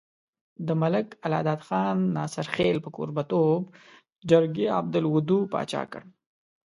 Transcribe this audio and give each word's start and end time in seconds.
د 0.67 0.69
ملک 0.81 1.07
الله 1.25 1.41
داد 1.47 1.61
خان 1.67 1.97
ناصرخېل 2.15 2.77
په 2.81 2.89
کوربه 2.95 3.23
توب 3.31 3.61
جرګې 4.29 4.65
عبدالودو 4.79 5.37
باچا 5.53 5.81
کړو۔ 5.91 6.07